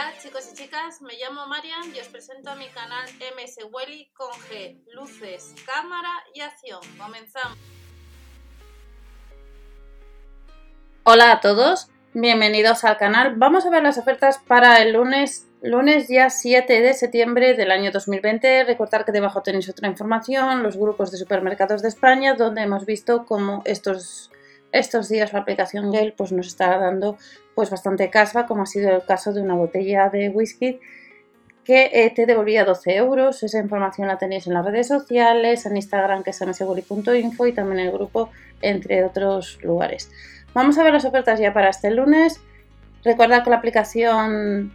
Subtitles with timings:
[0.00, 3.06] Hola chicos y chicas, me llamo Marian y os presento a mi canal
[3.36, 6.80] MS Welly con G, luces, cámara y acción.
[6.96, 7.58] Comenzamos.
[11.02, 13.34] Hola a todos, bienvenidos al canal.
[13.36, 17.90] Vamos a ver las ofertas para el lunes, lunes ya 7 de septiembre del año
[17.92, 18.64] 2020.
[18.64, 23.26] Recordad que debajo tenéis otra información, los grupos de supermercados de España, donde hemos visto
[23.26, 24.30] cómo estos
[24.72, 27.16] estos días la aplicación Gale pues, nos está dando
[27.54, 30.80] pues, bastante casva, como ha sido el caso de una botella de whisky
[31.64, 33.42] que eh, te devolvía 12 euros.
[33.42, 37.80] Esa información la tenéis en las redes sociales, en Instagram que es mseguri.info y también
[37.80, 38.30] en el grupo,
[38.62, 40.10] entre otros lugares.
[40.54, 42.40] Vamos a ver las ofertas ya para este lunes.
[43.04, 44.72] Recuerda que la aplicación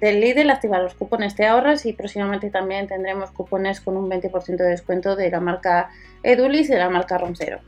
[0.00, 4.56] del Lidl activa los cupones de ahorras y próximamente también tendremos cupones con un 20%
[4.56, 5.90] de descuento de la marca
[6.22, 7.60] Edulis y de la marca Roncero.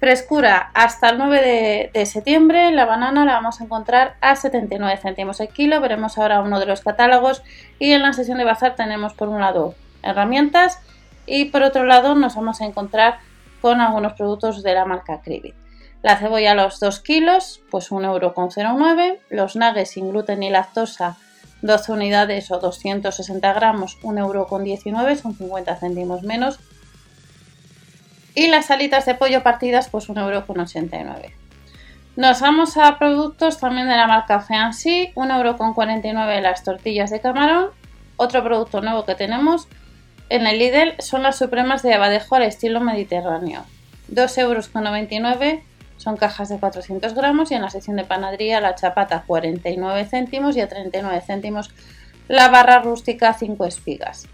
[0.00, 5.40] Frescura, hasta el 9 de, septiembre la banana la vamos a encontrar a 79 céntimos
[5.40, 5.78] el kilo.
[5.82, 7.42] Veremos ahora uno de los catálogos
[7.78, 10.78] y en la sesión de bazar tenemos por un lado herramientas
[11.26, 13.18] y por otro lado nos vamos a encontrar
[13.60, 15.54] con algunos productos de la marca Cribit.
[16.00, 19.18] La cebolla a los 2 kilos, pues 1,09€.
[19.28, 21.18] Los nuggets sin gluten y lactosa,
[21.60, 26.58] 12 unidades o 260 gramos, 1,19€, son 50 céntimos menos.
[28.34, 31.32] Y las salitas de pollo partidas, pues 1,89€.
[32.16, 37.70] Nos vamos a productos también de la marca Feansi, 1,49€ las tortillas de camarón.
[38.16, 39.68] Otro producto nuevo que tenemos
[40.28, 43.64] en el Lidl son las supremas de abadejo al estilo mediterráneo.
[44.12, 45.62] 2,99€
[45.96, 50.56] son cajas de 400 gramos y en la sección de panadería la chapata 49 céntimos
[50.56, 51.70] y a 39 céntimos
[52.28, 54.26] la barra rústica 5 espigas.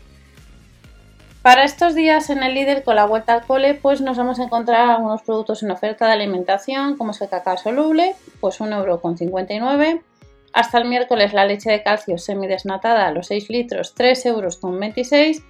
[1.47, 4.43] Para estos días en el líder con la vuelta al cole, pues nos vamos a
[4.43, 10.03] encontrar algunos productos en oferta de alimentación, como es el cacao soluble, pues 1,59€.
[10.53, 15.45] Hasta el miércoles la leche de calcio semidesnatada los 6 litros, 3,26€.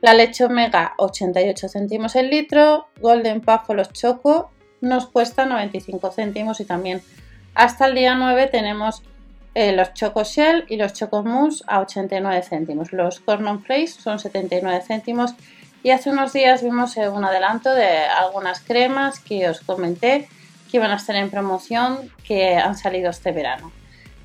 [0.00, 2.88] La leche omega, 88 céntimos el litro.
[3.00, 7.02] Golden los Choco nos cuesta 95 céntimos y también
[7.54, 9.04] hasta el día 9 tenemos
[9.54, 12.92] eh, los Choco Shell y los Choco Mousse a 89 céntimos.
[12.92, 15.34] Los Corn Flakes son 79 céntimos.
[15.82, 20.28] Y hace unos días vimos eh, un adelanto de algunas cremas que os comenté
[20.70, 23.72] que iban a estar en promoción que han salido este verano.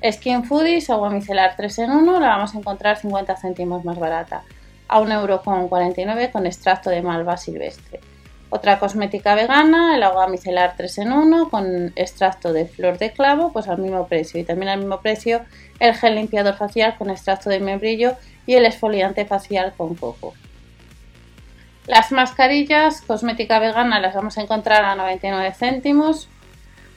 [0.04, 4.42] Skin Foodies, agua micelar 3 en 1, la vamos a encontrar 50 céntimos más barata,
[4.88, 8.00] a 1,49€ con extracto de malva silvestre.
[8.48, 13.52] Otra cosmética vegana, el agua micelar 3 en 1 con extracto de flor de clavo,
[13.52, 14.40] pues al mismo precio.
[14.40, 15.40] Y también al mismo precio
[15.80, 18.14] el gel limpiador facial con extracto de membrillo
[18.46, 20.34] y el esfoliante facial con coco.
[21.86, 26.28] Las mascarillas, cosmética vegana, las vamos a encontrar a 99 céntimos.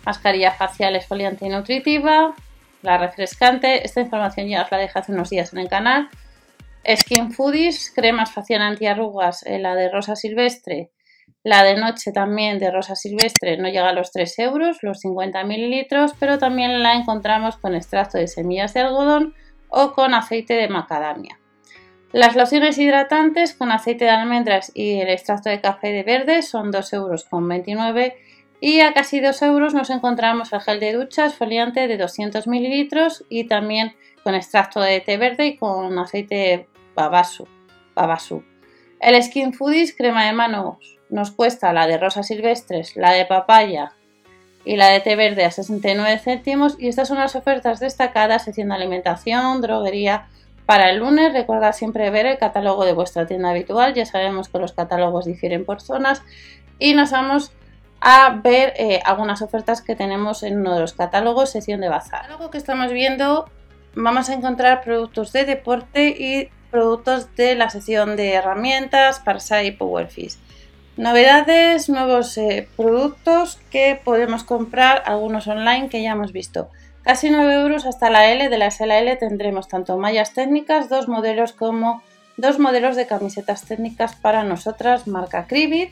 [0.05, 2.35] Mascarilla facial esfoliante y nutritiva.
[2.83, 6.09] La refrescante, esta información ya os la dejé hace unos días en el canal.
[6.95, 10.91] Skin Foodies, cremas facial antiarrugas, eh, la de rosa silvestre
[11.43, 15.43] la de noche también de rosa silvestre no llega a los 3 euros, los 50
[15.45, 19.33] mililitros, pero también la encontramos con extracto de semillas de algodón
[19.69, 21.39] o con aceite de macadamia.
[22.11, 26.73] Las lociones hidratantes con aceite de almendras y el extracto de café de verde son
[26.73, 28.13] 2,29 euros
[28.61, 33.23] y a casi 2 euros nos encontramos el gel de duchas foliante de 200 mililitros
[33.29, 37.47] y también con extracto de té verde y con aceite babasu.
[37.95, 38.43] babasu.
[38.99, 43.93] El Skin Foodies crema de manos nos cuesta la de rosas silvestres, la de papaya
[44.65, 48.69] y la de té verde a 69 céntimos y estas son las ofertas destacadas sección
[48.69, 50.27] de alimentación, droguería
[50.65, 51.31] para el lunes.
[51.31, 55.63] Recuerda siempre ver el catálogo de vuestra tienda habitual, ya sabemos que los catálogos difieren
[55.63, 56.21] por zonas
[56.77, 57.53] y nos vamos
[58.01, 62.25] a ver eh, algunas ofertas que tenemos en uno de los catálogos, sección de bazar.
[62.25, 63.49] Algo que estamos viendo,
[63.95, 69.71] vamos a encontrar productos de deporte y productos de la sección de herramientas, Parsai y
[69.71, 70.37] Powerfish.
[70.97, 76.69] Novedades, nuevos eh, productos que podemos comprar, algunos online que ya hemos visto.
[77.03, 81.53] Casi 9 euros hasta la L, de la SLL tendremos tanto mallas técnicas, dos modelos
[81.53, 82.03] como
[82.35, 85.91] dos modelos de camisetas técnicas para nosotras, marca Cribit.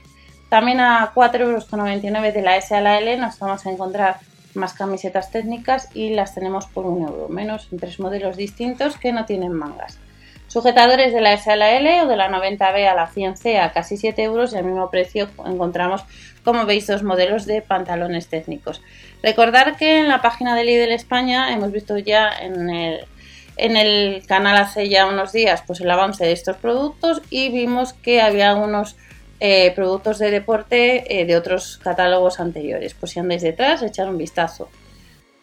[0.50, 4.18] También a 4,99 euros de la S a la L nos vamos a encontrar
[4.54, 9.13] más camisetas técnicas y las tenemos por un euro menos en tres modelos distintos que
[9.13, 10.00] no tienen mangas.
[10.48, 13.72] Sujetadores de la S a la L o de la 90B a la 100C a
[13.74, 16.04] casi 7 euros y al mismo precio encontramos,
[16.44, 18.82] como veis, dos modelos de pantalones técnicos.
[19.22, 23.06] Recordar que en la página de Lidl España hemos visto ya en el,
[23.58, 27.94] en el canal hace ya unos días pues el avance de estos productos y vimos
[27.94, 28.96] que había algunos
[29.40, 32.94] eh, productos de deporte eh, de otros catálogos anteriores.
[32.94, 34.70] Pues si andáis detrás, echar un vistazo.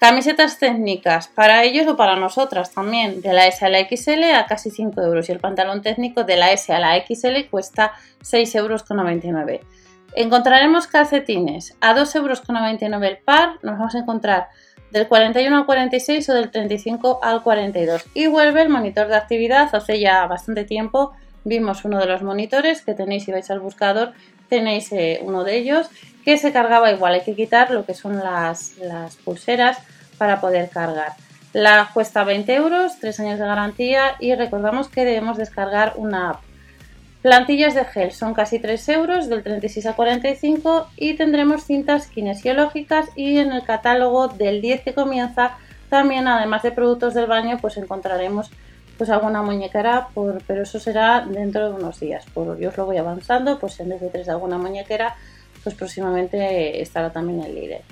[0.05, 4.45] Camisetas técnicas, para ellos o para nosotras también, de la S a la XL a
[4.45, 8.55] casi 5 euros y el pantalón técnico de la S a la XL cuesta 6,99
[8.59, 9.65] euros.
[10.15, 14.49] Encontraremos calcetines a 2,99 euros el par, nos vamos a encontrar
[14.91, 18.05] del 41 al 46 o del 35 al 42.
[18.12, 21.12] Y vuelve el monitor de actividad, hace ya bastante tiempo
[21.45, 24.12] vimos uno de los monitores que tenéis si vais al buscador,
[24.50, 25.89] tenéis eh, uno de ellos
[26.27, 29.79] que se cargaba igual, hay que quitar lo que son las, las pulseras
[30.19, 31.12] para poder cargar.
[31.52, 36.43] La cuesta 20 euros, 3 años de garantía y recordamos que debemos descargar una app.
[37.22, 43.08] Plantillas de gel son casi 3 euros, del 36 a 45 y tendremos cintas kinesiológicas
[43.16, 45.56] y en el catálogo del 10 que comienza
[45.88, 48.50] también además de productos del baño pues encontraremos
[48.99, 52.25] pues alguna muñequera, por, pero eso será dentro de unos días.
[52.32, 55.16] Por, yo os lo voy avanzando, pues en vez de tres de alguna muñequera,
[55.62, 57.82] pues próximamente estará también el líder.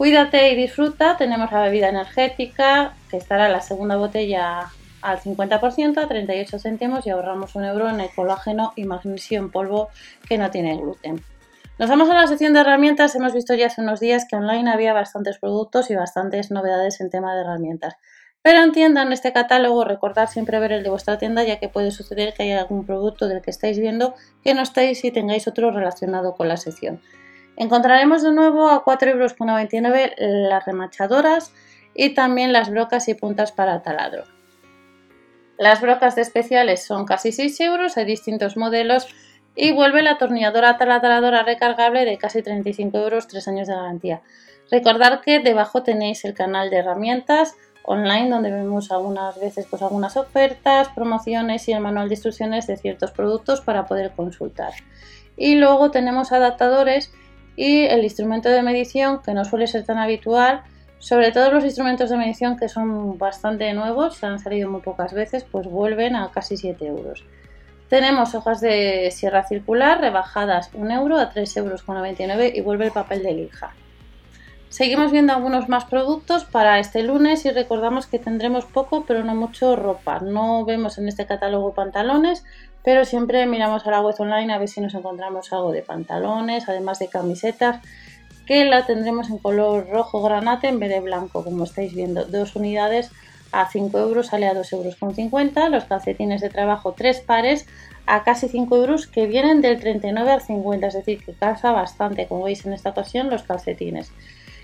[0.00, 4.70] Cuídate y disfruta, tenemos la bebida energética, que estará la segunda botella
[5.02, 9.50] al 50% a 38 céntimos y ahorramos un euro en el colágeno y magnesio en
[9.50, 9.90] polvo
[10.26, 11.22] que no tiene gluten.
[11.78, 13.14] Nos vamos a la sección de herramientas.
[13.14, 17.10] Hemos visto ya hace unos días que online había bastantes productos y bastantes novedades en
[17.10, 17.96] tema de herramientas.
[18.40, 22.32] Pero entiendan este catálogo, recordad siempre ver el de vuestra tienda, ya que puede suceder
[22.32, 26.36] que haya algún producto del que estáis viendo que no estáis y tengáis otro relacionado
[26.36, 27.02] con la sección.
[27.60, 31.52] Encontraremos de nuevo a 4,99 euros las remachadoras
[31.94, 34.24] y también las brocas y puntas para taladro.
[35.58, 39.08] Las brocas de especiales son casi 6 euros, hay distintos modelos
[39.54, 44.22] y vuelve la atornilladora taladradora recargable de casi 35 euros, 3 años de garantía.
[44.70, 50.16] Recordad que debajo tenéis el canal de herramientas, online donde vemos algunas veces pues algunas
[50.16, 54.72] ofertas, promociones y el manual de instrucciones de ciertos productos para poder consultar.
[55.36, 57.12] Y luego tenemos adaptadores
[57.56, 60.62] y el instrumento de medición que no suele ser tan habitual,
[60.98, 65.14] sobre todo los instrumentos de medición que son bastante nuevos, se han salido muy pocas
[65.14, 67.24] veces, pues vuelven a casi 7 euros.
[67.88, 73.22] Tenemos hojas de sierra circular rebajadas 1 euro a 3,99 euros y vuelve el papel
[73.22, 73.74] de lija.
[74.70, 79.34] Seguimos viendo algunos más productos para este lunes y recordamos que tendremos poco pero no
[79.34, 80.20] mucho ropa.
[80.20, 82.44] No vemos en este catálogo pantalones,
[82.84, 86.68] pero siempre miramos a la web online a ver si nos encontramos algo de pantalones,
[86.68, 87.80] además de camisetas,
[88.46, 92.24] que la tendremos en color rojo granate en vez de blanco, como estáis viendo.
[92.26, 93.10] Dos unidades
[93.50, 95.70] a 5 euros sale a 2,50 euros.
[95.70, 97.66] Los calcetines de trabajo, tres pares
[98.06, 102.28] a casi 5 euros que vienen del 39 al 50, es decir, que casa bastante,
[102.28, 104.12] como veis en esta ocasión, los calcetines.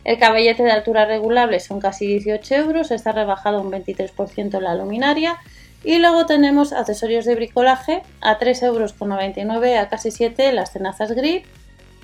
[0.07, 5.37] El caballete de altura regulable son casi 18 euros, está rebajado un 23% la luminaria.
[5.83, 11.45] Y luego tenemos accesorios de bricolaje a 3,99 euros a casi 7 las tenazas grip,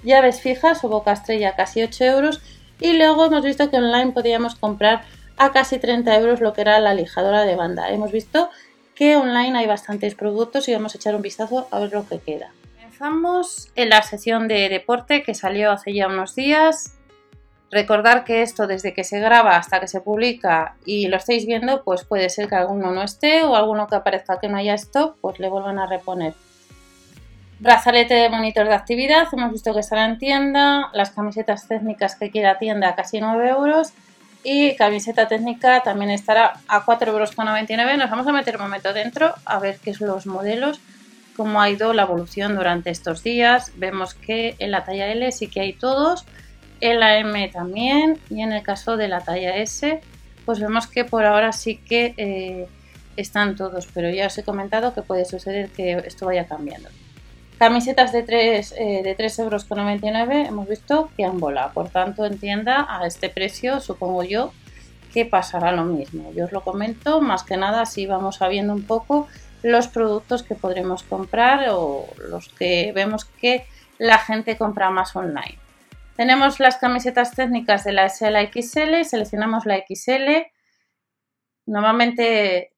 [0.02, 2.40] llaves fijas o boca estrella casi 8 euros.
[2.80, 5.02] Y luego hemos visto que online podíamos comprar
[5.36, 7.88] a casi 30 euros lo que era la lijadora de banda.
[7.88, 8.50] Hemos visto
[8.96, 12.18] que online hay bastantes productos y vamos a echar un vistazo a ver lo que
[12.18, 12.50] queda.
[12.74, 16.98] Comenzamos en la sección de deporte que salió hace ya unos días.
[17.72, 21.82] Recordar que esto desde que se graba hasta que se publica y lo estáis viendo,
[21.84, 25.16] pues puede ser que alguno no esté o alguno que aparezca que no haya stock,
[25.22, 26.34] pues le vuelvan a reponer.
[27.60, 32.30] Brazalete de monitor de actividad, hemos visto que estará en tienda, las camisetas técnicas que
[32.30, 33.94] quiera tienda casi 9 euros
[34.44, 37.98] y camiseta técnica también estará a 4,99 euros.
[37.98, 40.78] Nos vamos a meter un momento dentro a ver qué son los modelos,
[41.38, 43.72] cómo ha ido la evolución durante estos días.
[43.76, 46.26] Vemos que en la talla L sí que hay todos
[46.82, 50.00] en la M también y en el caso de la talla S
[50.44, 52.66] pues vemos que por ahora sí que eh,
[53.16, 56.88] están todos pero ya os he comentado que puede suceder que esto vaya cambiando.
[57.56, 61.72] Camisetas de 3, eh, de 3 euros con 99 hemos visto que han volado.
[61.72, 64.52] Por tanto en tienda a este precio supongo yo
[65.14, 66.32] que pasará lo mismo.
[66.34, 69.28] Yo os lo comento más que nada si vamos sabiendo un poco
[69.62, 73.66] los productos que podremos comprar o los que vemos que
[73.98, 75.61] la gente compra más online
[76.16, 80.46] tenemos las camisetas técnicas de la S a XL, seleccionamos la XL.
[81.66, 82.72] Normalmente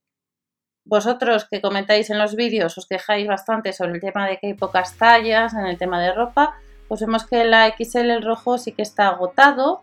[0.84, 4.54] vosotros que comentáis en los vídeos os quejáis bastante sobre el tema de que hay
[4.54, 6.58] pocas tallas en el tema de ropa.
[6.88, 9.82] Pues vemos que la XL, el rojo, sí que está agotado.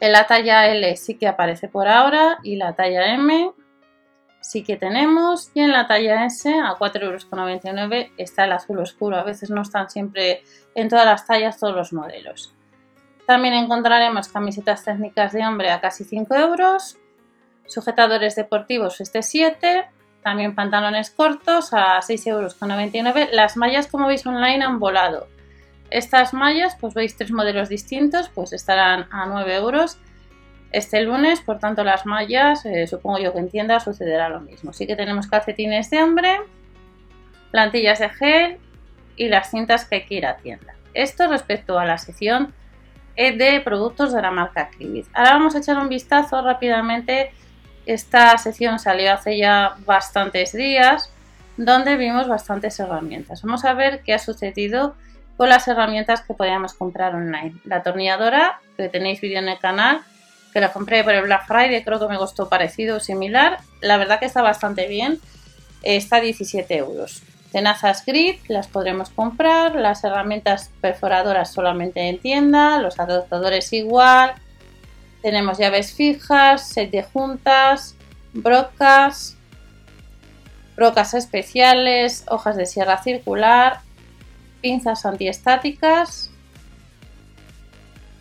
[0.00, 3.52] En la talla L sí que aparece por ahora y la talla M
[4.44, 5.50] sí que tenemos.
[5.54, 9.16] Y en la talla S a 4,99 euros está el azul oscuro.
[9.16, 12.54] A veces no están siempre en todas las tallas, todos los modelos.
[13.26, 16.98] También encontraremos camisetas técnicas de hombre a casi 5 euros.
[17.66, 19.86] Sujetadores deportivos este 7.
[20.22, 23.28] También pantalones cortos a 6,99 euros.
[23.32, 25.26] Las mallas, como veis online, han volado.
[25.90, 29.98] Estas mallas, pues veis tres modelos distintos, pues estarán a 9 euros
[30.74, 34.72] este lunes, por tanto las mallas, eh, supongo yo que en tienda sucederá lo mismo.
[34.72, 36.40] Sí que tenemos calcetines de hombre,
[37.52, 38.58] plantillas de gel
[39.16, 40.74] y las cintas que hay que ir a tienda.
[40.92, 42.52] Esto respecto a la sección
[43.14, 45.06] eh, de productos de la marca Kibit.
[45.14, 47.30] Ahora vamos a echar un vistazo rápidamente.
[47.86, 51.08] Esta sección salió hace ya bastantes días,
[51.56, 53.42] donde vimos bastantes herramientas.
[53.42, 54.96] Vamos a ver qué ha sucedido
[55.36, 57.54] con las herramientas que podíamos comprar online.
[57.64, 60.02] La atornilladora, que tenéis vídeo en el canal,
[60.54, 63.58] que la compré por el Black Friday, creo que me costó parecido o similar.
[63.80, 65.20] La verdad que está bastante bien,
[65.82, 67.22] está a 17 euros.
[67.50, 74.34] Tenazas grid las podremos comprar, las herramientas perforadoras solamente en tienda, los adaptadores igual,
[75.22, 77.96] tenemos llaves fijas, set de juntas,
[78.32, 79.36] brocas,
[80.76, 83.80] brocas especiales, hojas de sierra circular,
[84.60, 86.30] pinzas antiestáticas.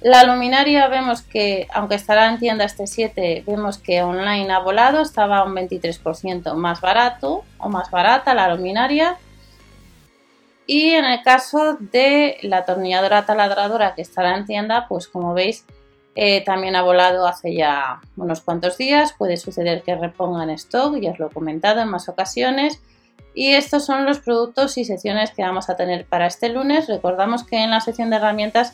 [0.03, 5.01] La luminaria vemos que, aunque estará en tienda este 7, vemos que online ha volado,
[5.01, 9.15] estaba un 23% más barato o más barata la luminaria.
[10.67, 15.65] Y en el caso de la atornilladora taladradora que estará en tienda, pues como veis,
[16.15, 19.13] eh, también ha volado hace ya unos cuantos días.
[19.17, 22.81] Puede suceder que repongan stock, ya os lo he comentado en más ocasiones.
[23.33, 26.87] Y estos son los productos y secciones que vamos a tener para este lunes.
[26.89, 28.73] Recordamos que en la sección de herramientas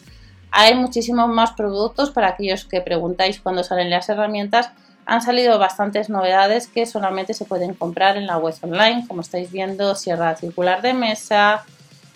[0.52, 4.70] hay muchísimos más productos para aquellos que preguntáis cuándo salen las herramientas.
[5.06, 9.52] Han salido bastantes novedades que solamente se pueden comprar en la web online, como estáis
[9.52, 11.64] viendo, sierra circular de mesa,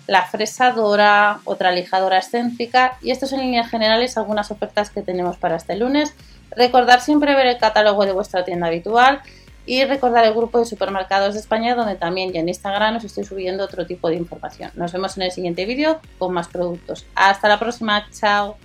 [0.07, 5.55] la fresadora, otra lijadora excéntrica y estos en líneas generales algunas ofertas que tenemos para
[5.55, 6.13] este lunes.
[6.51, 9.21] Recordar siempre ver el catálogo de vuestra tienda habitual
[9.65, 13.23] y recordar el grupo de supermercados de España donde también ya en Instagram os estoy
[13.23, 14.71] subiendo otro tipo de información.
[14.75, 17.05] Nos vemos en el siguiente vídeo con más productos.
[17.15, 18.57] Hasta la próxima, chao.